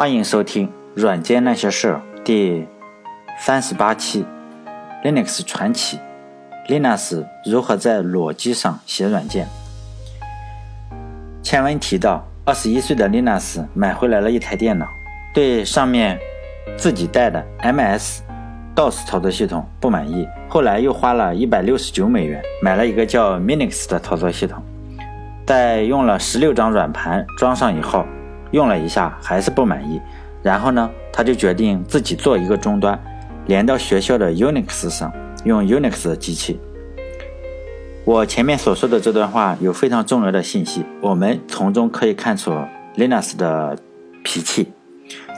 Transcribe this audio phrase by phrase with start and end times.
[0.00, 2.66] 欢迎收听《软件那些事儿》第
[3.38, 4.24] 三十八期
[5.04, 5.98] ，Linux 传奇
[6.70, 9.46] ，Linux 如何在裸机上写软件？
[11.42, 14.86] 前文提到，二十一岁的 Linux 买回来了一台电脑，
[15.34, 16.18] 对上面
[16.78, 18.22] 自己带的 MS
[18.74, 24.62] DOS 操作系统不满意，后来又花了一百六十九美元买了一个叫 Minix 的操作系统，
[25.46, 28.06] 在用了十六张软盘装上以后。
[28.52, 30.00] 用了一下还是不满意，
[30.42, 32.98] 然后呢，他就决定自己做一个终端，
[33.46, 35.12] 连到学校的 Unix 上，
[35.44, 36.58] 用 Unix 的机器。
[38.04, 42.50] 我前面所说的这段话有非常重要的信息，我们从中可以看出
[42.96, 43.78] Linux 的
[44.24, 44.72] 脾气。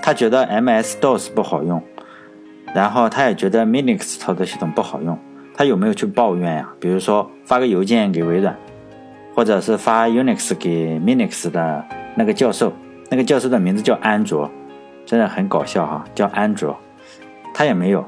[0.03, 1.83] 他觉得 MS DOS 不好用，
[2.75, 5.19] 然后他也觉得 Minix 操作系统不好用。
[5.55, 6.69] 他有没有去抱怨呀？
[6.81, 8.57] 比如说发个邮件给微软，
[9.35, 11.85] 或者是发 Unix 给 Minix 的
[12.17, 12.73] 那个教授。
[13.13, 14.51] 那个教授的名字叫安卓，
[15.05, 16.75] 真的很搞笑哈，叫安卓。
[17.53, 18.03] 他也没有，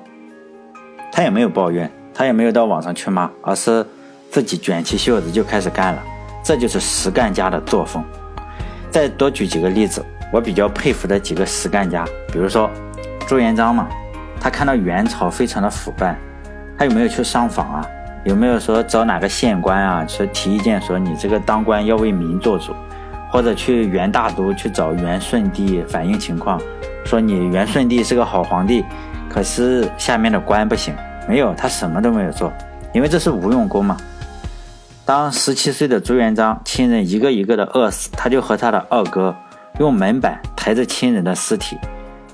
[1.13, 3.87] 他也没有抱怨，他也没有到网上去骂，而是
[4.31, 6.03] 自己卷起袖子就开始干了。
[6.43, 8.03] 这就是实干家的作风。
[8.91, 12.71] 再多举几个例子，我比较佩服的几个实干家，比如说
[13.29, 13.87] 朱元璋嘛，
[14.41, 16.17] 他看到元朝非常的腐败，
[16.79, 17.87] 他有没有去上访啊？
[18.25, 22.73] 有没有说找哪个县官啊，说提意见，说你这个当官要为民做主？
[23.35, 26.57] 或者去元大都去找元顺帝反映情况，
[27.05, 28.85] 说你元顺帝是个好皇帝，
[29.29, 30.95] 可是下面的官不行。
[31.29, 32.53] 没有，他什么都没有做，
[32.93, 33.97] 因为这是无用功嘛。
[35.05, 39.35] 当十七岁的朱元璋亲人一个一个的饿死，他就和他的二哥
[39.81, 41.77] 用门板抬着亲人的尸体。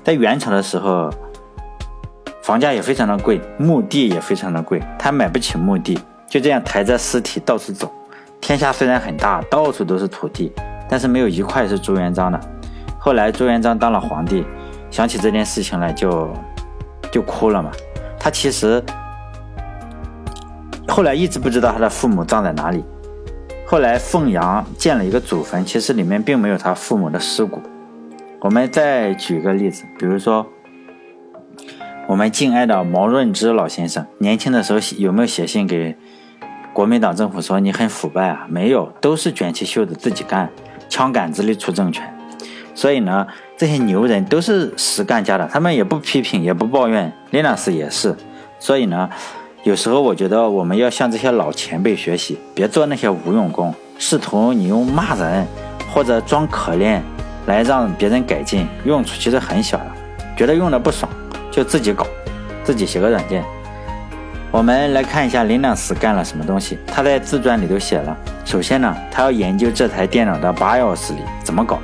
[0.03, 1.09] 在元朝的时候，
[2.43, 5.97] 房价也非常的贵，墓地也非常的贵，他买不起墓地，
[6.29, 7.91] 就这样抬着尸体到处走。
[8.39, 10.53] 天下虽然很大，到处都是土地。
[10.91, 12.37] 但是没有一块是朱元璋的。
[12.99, 14.45] 后来朱元璋当了皇帝，
[14.89, 16.29] 想起这件事情来就
[17.09, 17.71] 就哭了嘛。
[18.19, 18.83] 他其实
[20.89, 22.83] 后来一直不知道他的父母葬在哪里。
[23.65, 27.61] 后来凤阳建了一个祖坟，其实里面并没有他父母的尸骨。
[28.41, 30.45] 我们再举个例子，比如说
[32.05, 35.95] 我们敬爱的毛润之老先生，年轻的时候有没有写信给
[36.73, 38.45] 国民党政府说你很腐败啊？
[38.49, 40.51] 没有，都是卷起袖子自己干。
[40.91, 42.03] 枪杆子里出政权，
[42.75, 43.25] 所以呢，
[43.57, 47.09] 这些牛人都是实干家的，他们也不批评，也不抱怨。
[47.29, 48.13] 林老师也是，
[48.59, 49.09] 所以呢，
[49.63, 55.47] 有时候我觉得我们要向这些老前辈学习，别做那些无用功，试图你用骂人
[55.89, 56.99] 或者装可怜
[57.45, 59.85] 来让别人改进，用处其实很小的。
[60.35, 61.09] 觉得用的不爽，
[61.49, 62.05] 就自己搞，
[62.65, 63.41] 自己写个软件。
[64.51, 66.77] 我们来看一下林老师干了什么东西。
[66.85, 71.79] 他在自传里头写了，首先呢，他要研究这台电脑的 BIOS 里怎么搞，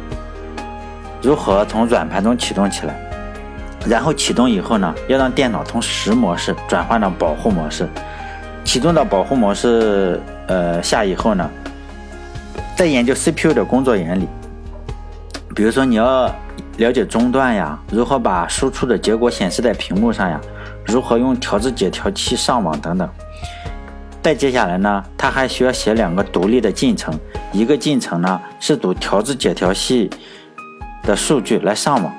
[1.21, 2.93] 如何从软盘中启动起来，
[3.87, 7.87] 然后启动以后呢，要让电脑从实模式转换到保护模式，
[8.65, 11.49] 启动到保护模式呃下以后呢，
[12.75, 14.27] 再研究 CPU 的工作原理，
[15.55, 16.29] 比如说你要
[16.75, 20.41] 了解中断呀，如何把输出的结果显示在屏幕上呀。
[20.87, 23.07] 如何用调制解调器上网等等。
[24.21, 27.17] 再接下来呢，他还需要写两个独立的进程，
[27.53, 30.09] 一个进程呢是读调制解调器
[31.03, 32.13] 的数据来上网，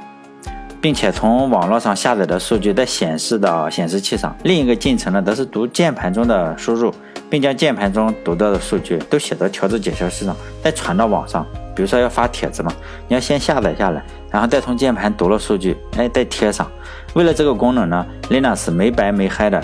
[0.80, 6.94] 并且从网络上下载的数据再显示到显示器上；另一个进程呢，则是读键盘中的输入，
[7.28, 11.46] 并将键盘中读到的数据都写到调制解调器上，再传到网上。
[11.78, 12.72] 比如说要发帖子嘛，
[13.06, 14.02] 你要先下载下来，
[14.32, 16.68] 然后再从键盘读了数据，哎，再贴上。
[17.14, 19.62] 为了这个功能呢，Linux 没白没黑的，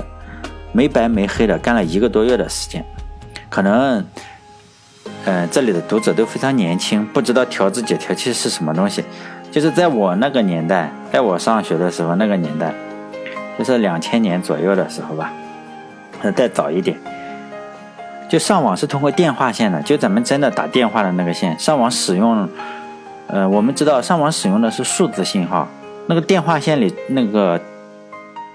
[0.70, 2.84] 没白没黑的干了一个多月的时间。
[3.50, 4.06] 可能，
[5.24, 9.02] 嗯，这里的读者都非常年轻，不知道调制解调器是什么东西。
[9.50, 12.72] 就是在我那个年代，在我上学的时候，那个年代，
[13.58, 15.32] 就是两千年左右的时候吧，
[16.22, 16.96] 呃，再早一点。
[18.34, 22.48] 就上网是通过电话线的，就咱们真的打电话的那个线上网使用，
[23.28, 25.68] 呃，我们知道上网使用的是数字信号，
[26.08, 27.60] 那个电话线里那个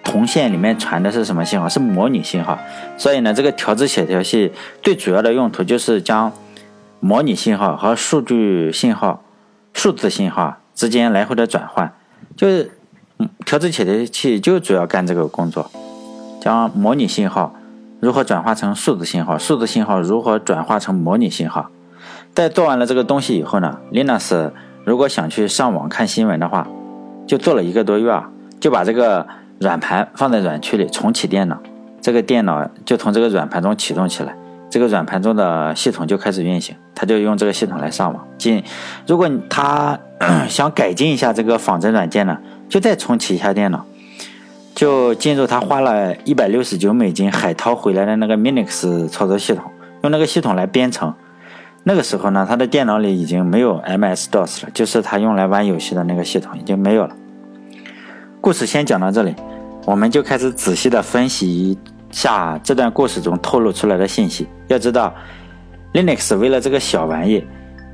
[0.04, 1.70] 铜线里面传的是什么信号？
[1.70, 2.60] 是模拟信号。
[2.98, 4.52] 所以呢，这个调制协调器
[4.84, 6.30] 最主要的用途就是将
[7.00, 9.24] 模拟信号和数据信号、
[9.72, 11.94] 数字信号之间来回的转换，
[12.36, 12.70] 就是
[13.46, 15.72] 调制协调器就主要干这个工作，
[16.42, 17.56] 将模拟信号。
[18.00, 19.38] 如何转化成数字信号？
[19.38, 21.70] 数字信号如何转化成模拟信号？
[22.34, 24.52] 在做完了这个东西以后呢，Linux
[24.86, 26.68] 如果想去上网看新闻的话，
[27.28, 28.30] 就做了一个多月啊，
[28.60, 29.28] 就把这个
[29.60, 31.60] 软盘放在软区里重启电脑，
[32.02, 34.34] 这个电脑就从这个软盘中启动起来，
[34.70, 38.26] 这个软盘中的系统就开始运行，他就用这个系统来上网。
[38.38, 38.64] 进，
[39.06, 40.00] 如果他
[40.48, 42.38] 想改进一下这个仿真软件呢，
[42.70, 43.86] 就再重启一下电脑，
[44.80, 49.70] 就进入他花了一百六十九美金海淘回来的那个 Minix 操作系统，
[50.04, 51.14] 用那个系统来编程。
[51.84, 57.14] 那个时候呢，他的电脑里已经没有 MS DOS 了，就是他用来玩游戏的那个系统已经没有了。
[58.40, 59.36] 故事先讲到这里，
[59.86, 61.78] 我们就开始仔细的分析一
[62.10, 64.48] 下这段故事中透露出来的信息。
[64.70, 65.14] 要知道
[65.92, 67.46] ，Linux 为了这个小玩意，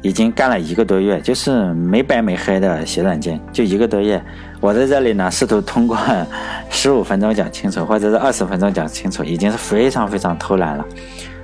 [0.05, 4.21] 已经干了一个多月，就是没白没黑的写软件，就一个多月。
[4.59, 5.97] 我在这里呢，试图通过
[6.69, 10.85] 十五分钟讲清楚，或者是二十分钟讲清楚，已经是非常非常偷懒了。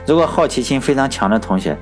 [0.05, 1.75] 如果好奇心非常强的同学，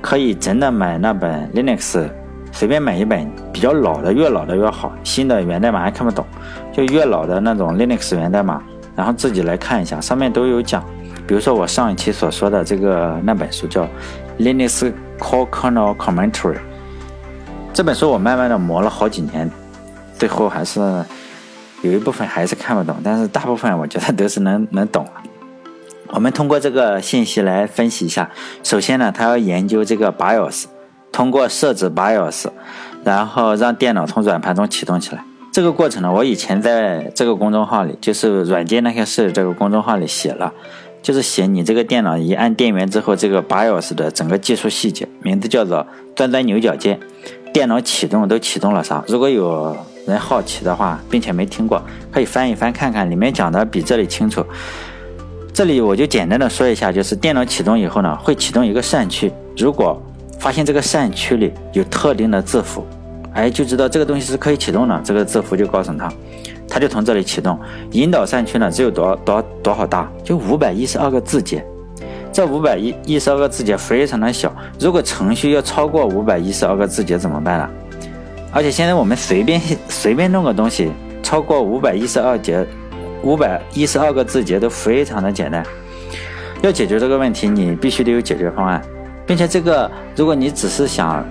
[0.00, 2.08] 可以真的买那本 Linux，
[2.52, 4.94] 随便买一本比较老的，越老的越好。
[5.04, 6.24] 新的源代码还看不懂，
[6.72, 8.62] 就越老的那种 Linux 源代码，
[8.96, 10.82] 然后自己来看一下，上面都有讲。
[11.26, 13.86] 比如说我上一期所说的这个那本书叫
[14.38, 16.58] Linux Core Kernel Commentary，
[17.72, 19.50] 这本书我慢慢的磨了好几年，
[20.16, 20.80] 最后还是
[21.82, 25.04] 有一部分还是看不懂，但是大部分我觉得都是能能懂。
[26.10, 28.30] 我们通过这个信息来分析一下。
[28.62, 30.66] 首先呢，他要研究这个 BIOS，
[31.10, 32.46] 通过设置 BIOS，
[33.04, 35.24] 然后让电脑从软盘中启动起来。
[35.52, 40.52] 这个过程呢，我以前在这个公众号里，就是软件那些事这个公众号里写了，
[41.02, 46.98] 就是写你这个电脑一按电源之后，这个 BIOS 的整个技术细节，名字叫做钻钻牛角尖。
[47.52, 49.02] 电脑启动都启动了啥？
[49.08, 49.74] 如果有
[50.06, 54.44] 人好奇的话，并且没听过，可以翻一翻看看，里面讲的比这里清楚。
[55.52, 59.32] 这里我就简单的说一下，就是电脑启动以后呢，会启动一个扇区。
[59.56, 60.00] 如果
[60.38, 62.86] 发现这个扇区里有特定的字符，
[63.32, 65.00] 哎，就知道这个东西是可以启动的。
[65.02, 66.12] 这个字符就告诉他，
[66.68, 67.58] 它就从这里启动。
[67.92, 70.10] 引导扇区呢，只有多多多少大？
[70.22, 71.64] 就五百一十二个字节。
[72.32, 74.54] 这五百一一十二个字节非常的小。
[74.78, 77.68] 如果程序要超过五百一十二个字节怎么办呢？
[78.52, 80.92] 而且现在我们随便 随便弄个东西，
[81.22, 82.66] 超过五百一十二节。
[83.24, 85.60] 五百一十二个字节都非常的简单，
[86.62, 88.80] 要解决这个问题，你必须得有解决方案，
[89.26, 91.26] 并且这个，如果你只是想，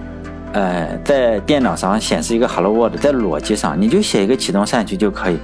[0.57, 5.37] 呃，在电脑上显示一个 Hello World，在裸机上你就写一个启动扇区就可以，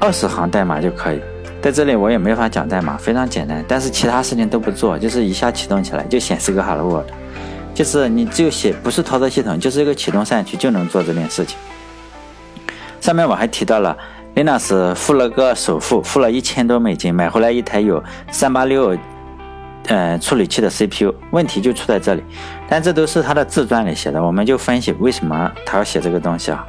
[0.00, 1.20] 二十行代码就可以。
[1.62, 7.06] 在这里我也没法讲代码，非常简单，但是其他事情都不做，就是一下启动起来就显示个 Hello World，
[7.72, 11.56] 就是你只有写不是操作系统，就是一个启动扇区就能做这件事情。
[13.00, 13.96] 上面我还提到了。
[14.34, 18.96] 林纳斯付了个首付，付了一千多美金，买回来一台有三八六，
[19.86, 21.14] 呃，处理器的 CPU。
[21.30, 22.22] 问题就出在这里，
[22.68, 26.66] 但这都是他的自传里写的，我们就分析为什么他要写这个东西啊？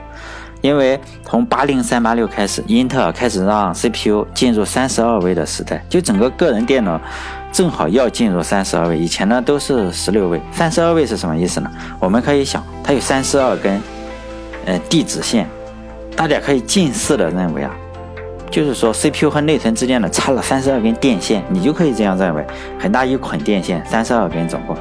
[0.62, 7.02] 因为从八零三八六开始，英特尔开始让 CPU 进入三十二位的时代，就整个个人电脑
[7.52, 10.40] 正好要进入三十二位，以前呢都是十六位。
[10.52, 11.72] 三十二位是什么意思呢？
[12.00, 13.82] 我们可以想，它有三十二根，
[14.66, 15.48] 呃，地址线。
[16.16, 17.72] 大家可以近似的认为啊，
[18.52, 22.46] 就是说 CPU 和内存之间呢插了三十二根电线，你就可以这样认为，
[22.78, 24.76] 很大一捆电线，三十二根总共。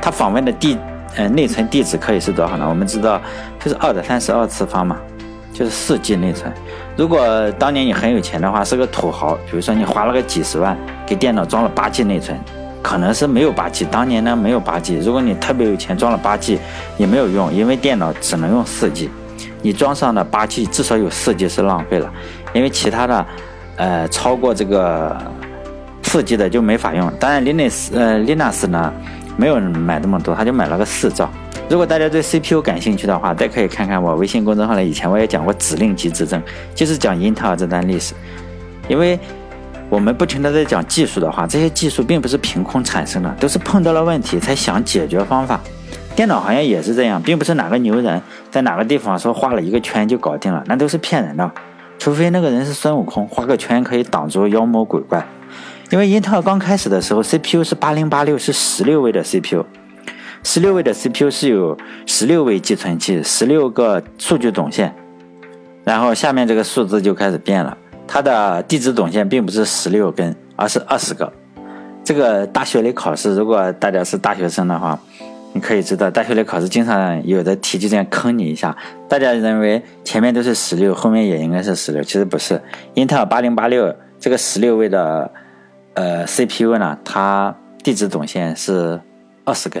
[0.00, 0.78] 它访问的地
[1.14, 2.66] 呃内存地址可以是多少呢？
[2.66, 3.20] 我们知道
[3.62, 4.96] 就是二的三十二次方嘛，
[5.52, 6.50] 就是四 G 内存。
[6.96, 12.38] 如果当年你很有钱的话，是个土豪，比如说你花了个几十万给电脑装了八 G 内存，
[12.82, 14.96] 可能是没有八 G，当年呢没有八 G。
[14.98, 16.58] 如果你特别有钱，装了八 G
[16.96, 19.10] 也没有用，因为电脑只能用四 G。
[19.62, 22.12] 你装上的八 G 至少有四 G 是浪费了，
[22.54, 23.26] 因为其他的，
[23.76, 25.14] 呃，超过这个
[26.04, 27.12] 四 G 的就没法用。
[27.20, 28.90] 当然，Linux 呃 Linux 呢，
[29.36, 31.28] 没有买那么多，他就买了个四兆。
[31.68, 36.40] 如果大家对 CPU 感兴趣的话，再可以看看我微信公众号里以前我也讲过指令集执政，
[36.74, 38.14] 就是讲英特尔这段历史。
[38.86, 39.18] 因为
[39.88, 45.58] 我们不停的在讲技术的话，这些技术并不是凭空产生的，都是碰到了问题才想解决方法。
[46.14, 51.50] 电脑行业也是这样，并不是哪个牛人在哪个地方说画了一个圈就搞定了，那都是骗人的。
[52.04, 55.26] 除非那个人是孙悟空，画个圈可以挡住妖魔鬼怪。
[55.90, 59.64] 因为英特尔刚开始的时候，CPU 是八零八六，是十六位的 CPU，
[60.42, 64.94] 十六位的 CPU 是有十六位寄存器，十六个数据总线，
[65.82, 67.74] 然后下面这个数字就开始变了。
[68.06, 71.32] 它的地址总线并不是十六根，而是二十个。
[72.04, 75.00] 这个大学里考试，如果大家是大学生的话。
[75.54, 78.76] 你可以知道，大学里考试经常有的题就这样坑你一下。
[79.08, 82.60] 大家认为前面都是十六，后面也应该是十六，其实不是。
[82.94, 85.30] 英特尔八零八六这个十六位的
[85.94, 89.00] 呃 CPU 呢，它地址总线是
[89.44, 89.80] 二十个。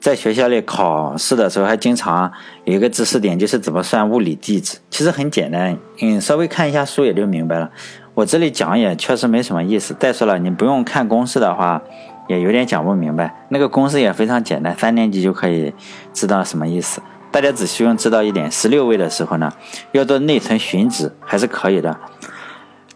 [0.00, 2.32] 在学校里考试的时候，还经常
[2.64, 4.78] 有一个知识点，就是怎么算物理地址。
[4.88, 7.70] 其实很简单，嗯，稍微看一下书也就明白了。
[8.14, 9.94] 我这里讲也确实没什么意思。
[10.00, 11.82] 再说了，你不用看公式的话。
[12.28, 13.46] 也有点讲不明白。
[13.48, 15.72] 那个公式也非常简单，三年级就可以
[16.12, 17.00] 知道什么意思。
[17.30, 19.52] 大家只需要知道一点：十六位的时候呢，
[19.92, 21.96] 要做内存寻址还是可以的。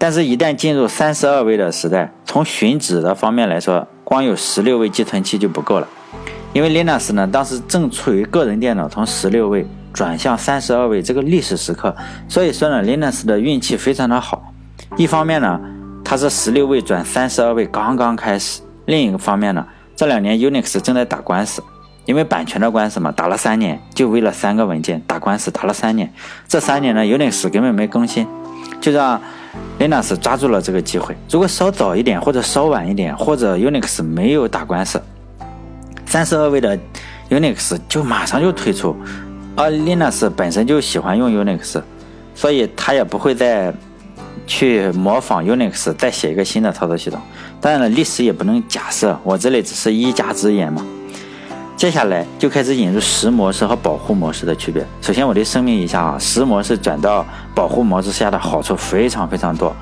[0.01, 5.89] 但是，一旦进入三十二位的时代，从寻址的方面来说，光有十六位寄存器就不够了。
[6.53, 11.95] 因为 Linux 呢，当时正处于个人电脑从十六位转向三十二位这个历史时刻，
[12.29, 14.55] 所以说呢，Linux 的运气非常的好。
[14.97, 15.61] 一方面呢，
[16.05, 19.64] 它是十六位转三十二位刚刚开始；另一个方面呢，
[19.95, 21.62] 这两年 Unix 正在打官司，
[22.07, 26.11] 因为版权的官司嘛，打了三年，就为了三个文件打官司，打了三年。
[26.49, 28.26] 这三年呢，Unix 根本没更新，
[28.80, 29.21] 就让。
[29.80, 35.00] Linux 抓住了这个机会，如果稍早一点，或者稍晚一点，或者 Unix 没有打官司，
[36.04, 36.78] 三十二位的
[37.30, 38.95] Unix 就马上就退出。
[39.57, 41.80] 而 Linux 本身就喜欢用 Unix，
[42.35, 43.73] 所以他也不会再
[44.47, 47.21] 去模仿 Unix 再写一个新的操作系统。
[47.61, 50.85] 当然了，历史也不能假设，我这里只是一家之言嘛。
[51.77, 54.85] 接下来就开始引入实模式和保护模式的区别。
[55.00, 57.25] 首先，我得声明一下啊，实模式转到
[57.55, 59.75] 保护模式下的好处非常非常多，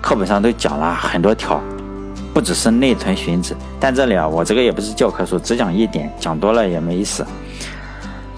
[0.00, 1.60] 课本上都讲了很多条，
[2.34, 3.56] 不只是内存寻址。
[3.78, 7.24] 但这里啊，我这个也不是教科书，只讲一点，讲多了也没意思。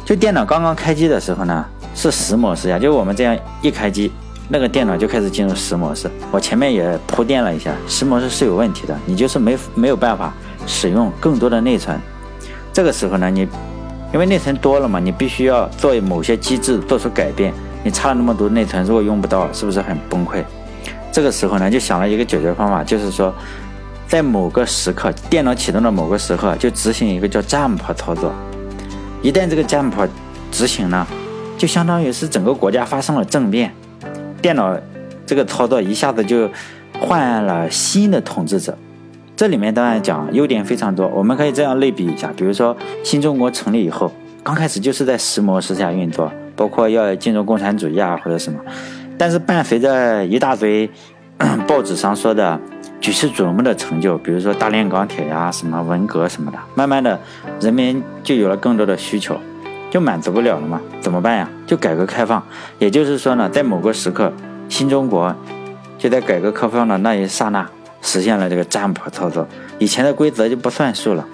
[0.04, 1.64] 就电脑刚刚开机的时候呢，
[1.94, 4.12] 是实模式呀，就我们这样一开机，
[4.48, 6.10] 那个电脑就开始进入实模式。
[6.30, 10.32] 我前面也铺垫了一下，实模式是有问题的，你就是没没有办法
[10.66, 11.98] 使用更多的内存。
[12.72, 13.46] 这个时候呢，你
[14.12, 17.52] 因为内存多了嘛，你必须要做某些机制做出改变。
[17.84, 20.42] 你插了那么多内存，如果用不到，是不是很崩溃？
[21.12, 23.32] 这个时候呢，就想了一个解决方法，就是说，
[24.06, 28.32] 在某个时刻，电脑启动的某个时刻，就执行一个叫 jump 操作。
[29.22, 29.92] 一旦这个 jump
[30.50, 31.06] 执行呢，
[31.56, 33.72] 就相当于是整个国家发生了政变，
[34.40, 34.76] 电脑
[35.26, 36.48] 这个操作一下子就
[37.00, 38.76] 换了新的统治者。
[39.36, 44.10] 这里面当然讲优点非常多，我们可以这样类比一下，比如说新中国成立以后，
[44.42, 48.58] 刚开始就是在实模式下运作，包括要进入共产主义啊或者什么，
[49.16, 50.90] 但是伴随着一大堆
[51.68, 52.58] 报纸上说的
[53.00, 57.16] 举世瞩目的成就，比如说大炼钢铁呀、什么文革什么的，慢慢的
[57.60, 59.38] 人民就有了更多的需求，
[59.90, 61.48] 就满足不了了嘛，怎么办呀？
[61.66, 62.42] 就改革开放，
[62.78, 64.32] 也就是说呢，在某个时刻，
[64.68, 65.34] 新中国
[65.98, 67.68] 就在改革开放的那一刹那。
[68.00, 71.26] 实现了这个占卜操作，以前的规则就不算数了。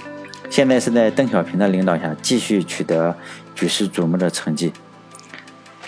[0.49, 3.15] 现在是在邓小平的领导下继续取得
[3.55, 4.73] 举世瞩目的成绩。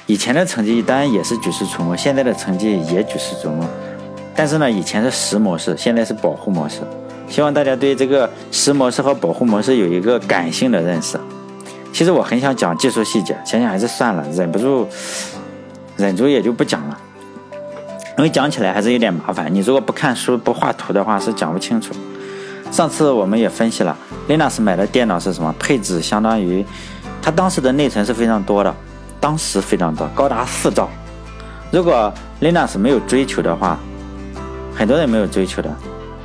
[0.04, 3.64] 以前的成绩当然也是举世瞩目，现在的成绩也举世瞩目。
[4.34, 6.82] 但是呢，以前是实模式，现在是保护模式。
[7.26, 11.18] 希望大家对这个实模式和保护模式有一个感性的认识。
[11.96, 14.86] 其实我很想讲技术细节，想想还是算了，忍不住，
[15.96, 16.98] 忍住也就不讲了。
[18.18, 21.94] 因为讲起来还是有点麻烦，你如果不看书不画图的话是讲不清楚。
[22.70, 23.96] 上次我们也分析了
[24.28, 26.02] ，Linux 买的电脑是什么配置？
[26.02, 26.62] 相当于
[27.22, 28.74] 它当时的内存是非常多的，
[29.18, 30.90] 当时非常多，高达四兆。
[31.70, 32.12] 如果
[32.42, 33.78] Linux 没有追求的话，
[34.74, 35.74] 很多人没有追求的，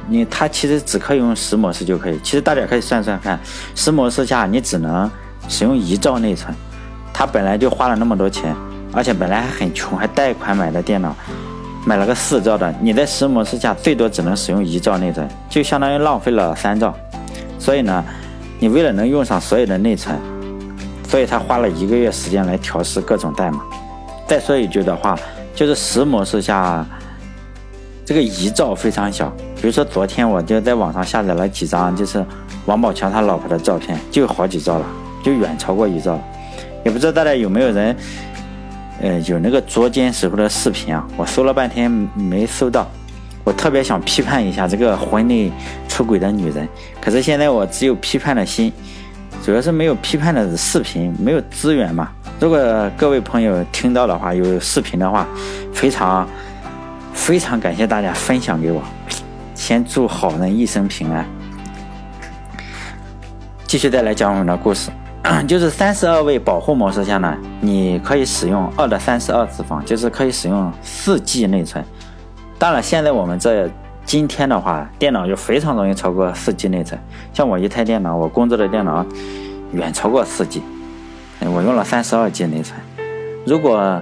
[0.10, 2.20] 你它其实只可以用实模式就可以。
[2.22, 3.40] 其实大家可以算算看，
[3.74, 5.10] 实模式下你只能
[5.52, 6.52] 使用一兆内存，
[7.14, 8.56] 它本来就花了那么多钱，
[8.94, 11.16] 而且本来还很穷，还贷款买的电脑。
[11.84, 16.96] 买了个四兆的，你在实模式下最多只能使用一兆内存，就相当于浪费了三兆。
[17.58, 18.06] 所以呢，
[18.60, 20.16] 你为了能用上所有的内存，
[21.08, 23.62] 所以他花了一个月时间来调试各种代码。
[24.28, 25.18] 再说一句的话，
[25.56, 26.86] 就是实模式下
[28.06, 29.28] 这个一兆非常小。
[29.56, 32.24] 比如说昨天我就在网上下载了几张，就是
[32.68, 34.86] 王宝强他老婆的照片，就好几兆了，
[35.24, 36.22] 就远超过一兆了。
[36.84, 37.96] 也不知道大家有没有人。
[39.04, 42.88] 呃，有那个捉奸时候的视频啊，我搜了半天没搜到。
[43.44, 45.52] 我特别想批判一下这个婚内
[45.88, 46.70] 出轨的女人，
[47.02, 48.72] 可是现在我只有批判的心，
[49.44, 52.12] 主要是没有批判的视频，没有资源嘛。
[52.40, 52.60] 如果
[52.96, 55.28] 各位朋友听到的话，有视频的话，
[55.74, 56.30] 非常
[57.12, 58.84] 非常感谢大家分享给我。
[59.56, 61.26] 先祝好人一生平安。
[63.66, 64.92] 继续再来讲我们的故事。
[65.48, 71.84] 就是三十二位保护模式下呢，你可以使用二的三十二次方，就是可以使用四 G 内存。
[72.58, 73.70] 当然，现在我们这
[74.04, 77.00] 今天的话，电脑就非常容易超过四 G 内存。
[77.34, 79.06] 像我一台电脑，我工作的电脑
[79.74, 80.62] 远超过四 G，
[81.40, 82.80] 我用了三十二 G 内存。
[83.46, 84.02] 如果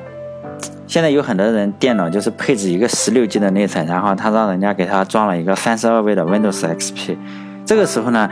[0.88, 7.18] 现在有很多人电脑就是配置一个十六 G 的内存，然后他让人家给他装了一个三十二位的 Windows XP，
[7.66, 8.30] 这个时候呢？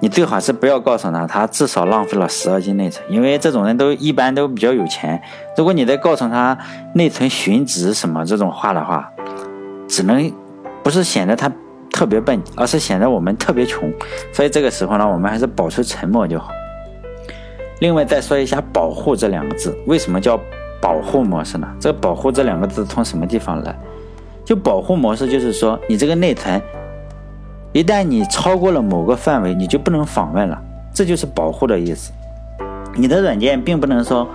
[0.00, 5.20] 你最好是不要告诉他，他至少浪费了十二 G 内存，因为这种人都一般都比较有钱。
[5.56, 6.56] 如果你再告诉他
[6.94, 9.10] 内存寻址什么这种话的话，
[9.88, 10.32] 只能
[10.84, 11.50] 不是显得他
[11.90, 13.92] 特别笨，而是显得我们特别穷。
[14.32, 16.50] 所以这个时候呢，我们还是保持沉默就好。
[17.80, 20.38] 另外再说一下“保护”这两个字，为什么叫
[20.80, 21.68] 保护模式呢？
[21.80, 23.76] 这个“保护”这两个字从什么地方来？
[24.44, 26.60] 就保护模式就是说，你这个内存，
[27.72, 30.58] 一旦你超过了某个范围，你就不能访问了，
[30.94, 32.12] 这就是保护的意思。
[32.96, 34.26] 你的软件并不能说，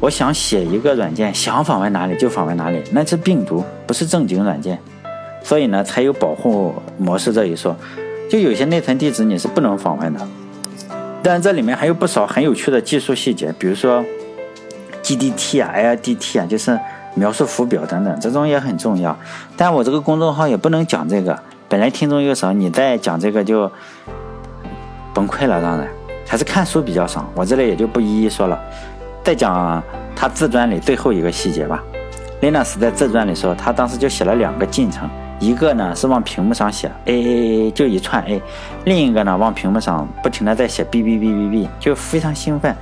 [0.00, 4.78] 我想写一个软件，想访问哪里就访问哪里，那是病毒，不是正经软件。
[5.44, 7.76] 所以呢，才有保护模式这一说。
[8.28, 10.20] 就有些内存地址你是不能访问的。
[11.22, 14.04] 但这里面还有不少很有趣的技术细节，比如说
[15.02, 16.78] GDT 啊、LDT 啊，就是
[17.14, 19.16] 描述符表等等，这种也很重要。
[19.56, 21.38] 但我这个公众号也不能讲这个，
[21.72, 23.72] 本来听众又少，你再讲这个就
[25.14, 25.58] 崩溃了。
[25.62, 25.88] 当然，
[26.28, 28.60] 还是看书比较爽，我这里也就不一一说了。
[29.24, 29.82] 再讲
[30.14, 31.82] 他自传里最后一个细节吧。
[32.42, 35.08] 林纳斯在自传里说，他当时就写了两个进程。
[35.40, 38.42] 一个呢是往屏幕上写 A A A 就一串 A，
[38.84, 42.76] 另一个呢往屏幕上不停的在写 B B B B B，就非常兴奋。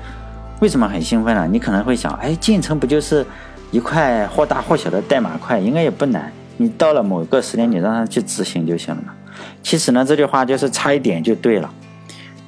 [0.59, 1.47] 为什么很兴奋呢？
[1.49, 3.25] 你可能会想，哎，进程不就是
[3.71, 6.33] 一块或大或小的代码块，应该也不难。
[6.61, 9.15] 你到了某个时间，你让他去执行就行了嘛。
[9.63, 11.73] 其实呢，这句话就是差一点就对了。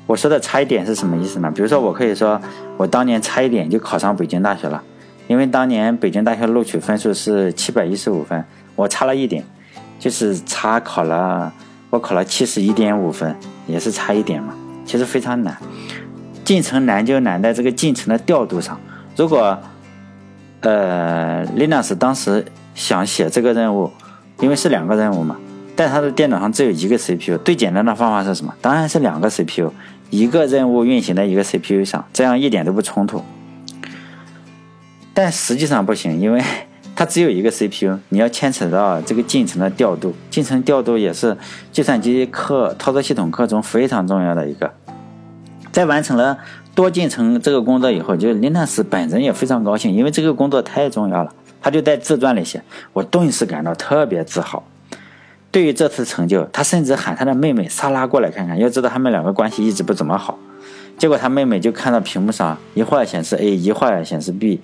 [0.06, 1.50] 我说的差一点是什么意思呢？
[1.50, 2.38] 比如说，我可以说
[2.76, 4.82] 我当年差一点就考上北京大学了，
[5.28, 8.44] 因为当年北京大学录取分数是七百一十五分，
[8.76, 9.42] 我差了一点。
[9.98, 11.52] 就是差考了，
[11.88, 13.34] 我考了七十一点五分，
[13.68, 14.52] 也是差一点嘛。
[14.84, 15.56] 其实非常难，
[16.44, 18.78] 进程难就难在这个进程的调度上。
[19.16, 19.56] 如果
[20.60, 23.92] 呃，Linux 当时想写这个任务，
[24.42, 25.38] 因为是两个任务嘛，
[25.74, 28.52] 但他的电脑上只有一个 CPU，最简单的方法是什么？
[28.60, 29.72] 当然是两个 CPU，
[30.10, 33.22] 一个任务运行在一个 CPU 上，这样一点都不冲突。
[35.14, 36.42] 但实际上不行，因为。
[36.94, 41.34] 它只有一个 CPU，你要牵扯到这个进程的调度，进程调度也是
[41.72, 44.70] 计算机课、操作系统课中非常重要的一个。
[45.72, 46.36] 在完成了
[46.74, 51.32] 多进程这个工作以后，就林纳斯本人也非常高兴，因为这个工作太重要了。
[51.62, 54.62] 他就在自传里写：“我顿时感到特别自豪。”
[55.52, 58.58] 对于这次成就，他甚至喊他的妹妹莎拉过来看看。
[58.58, 60.38] 要知道他们两个关系一直不怎么好。
[60.98, 64.60] 结果他妹妹就看到屏幕上一会儿显示 A，一会儿显示 B。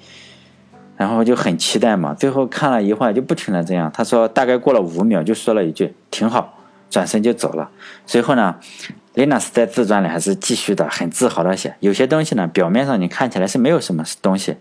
[0.97, 3.89] 然后就很期待嘛，最后看了一会儿就不停的这样。
[3.95, 6.59] 他说大概过了五秒就说了一句挺好，
[6.91, 7.71] 转身就走了。
[8.05, 8.57] 随后呢，
[9.15, 14.57] 林纳斯在自传里还是继续的很自豪的写，有些东西呢表面上你看起来是没有什么东西，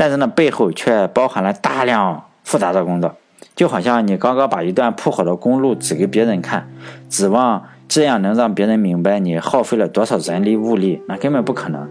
[0.00, 3.14] 但是呢背后却包含了大量复杂的工作，
[3.54, 6.66] 就好像你刚刚把一段铺好的公路指给别人看，
[7.10, 11.86] 指望这样能让别人明白你耗费了多少人力物力，那根本不可能。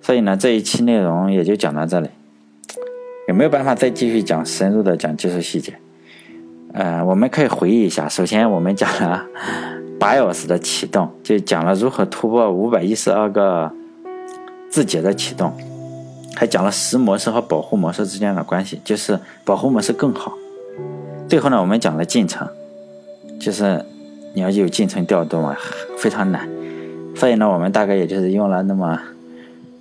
[0.00, 2.08] 所以呢这一期内容也就讲到这里。
[3.26, 5.74] 有没有办法再继续讲深入的讲技术细节？
[6.72, 8.08] 呃，我们可以回忆一下。
[8.08, 9.26] 首先，我们讲了
[9.98, 13.72] BIOS 的启动，就讲了如何突破五百一十二个
[14.70, 15.52] 字节的启动，
[16.36, 20.32] 还讲了实模式和保护模式之间的关系，就是保护模式更好。
[21.28, 22.46] 最后呢，我们讲了进程，
[23.40, 23.84] 就是
[24.34, 25.56] 你要有进程调度嘛，
[25.98, 26.48] 非常难。
[27.16, 29.00] 所以呢，我们大概也就是用了那么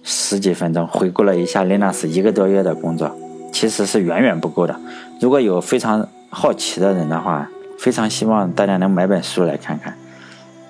[0.01, 3.15] 十几分钟，回顾了一下 Linux 一个多月的工作。
[3.51, 4.77] 其实是远远不够的。
[5.21, 9.95] 如果有非常好奇的人的话，非常希望大家能买本书来看看。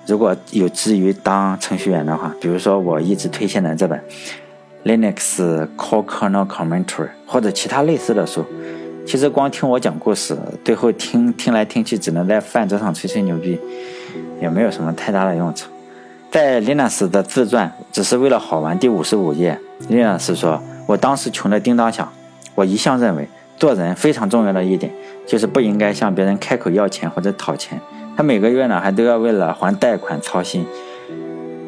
[0.06, 3.98] 如果有志于当程序员的话，比如说我一直推荐的这本
[4.86, 6.86] 《Linux Core Kernel Commentary》
[7.26, 8.46] 或者其他类似的书，
[9.04, 13.58] 其实光听我讲故事，最后听听来听去，只能在饭桌上吹吹牛逼，
[14.40, 15.68] 也没有什么太大的用处。
[16.30, 19.58] 在 Linux 的自传只是为了好玩，第五十五页
[19.90, 22.08] ，Linux 说：“我当时穷得叮当响。”
[22.54, 24.92] 我一向认为，做人非常重要的一点，
[25.26, 27.80] 就是不应该向别人开口要钱或者讨钱。
[28.16, 30.64] 他每个月呢，还都要为了还贷款操心，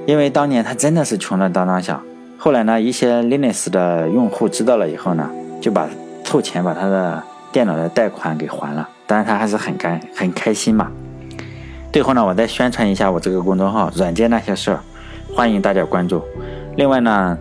[0.06, 2.00] 因为当年他真的是穷得当当响。
[2.38, 5.28] 后来呢，一些 Linux 的用户知道了以后呢，
[5.60, 5.88] 就把
[6.24, 8.88] 凑钱把他的电脑的贷款给还了。
[9.06, 10.90] 当然，他还是很开很开心嘛。
[11.92, 14.80] 最后呢，我再宣传一下我这个公众号“软件那些事儿”，
[15.34, 16.22] 欢迎大家关注。
[16.76, 17.36] 另外呢。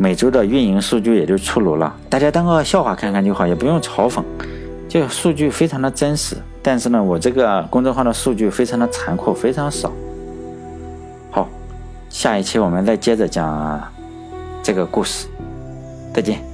[0.00, 4.22] 每周的运营数据也就出炉了，大家当个笑话看看就好，也不用嘲讽。
[4.88, 9.90] 这个数据非常的真实，但是呢，我这个公众号的数据非常的残酷，非常少。
[11.32, 11.48] 好，
[12.08, 13.44] 下一期我们再接着讲
[14.68, 15.26] 这个故事，
[16.12, 16.47] 再见。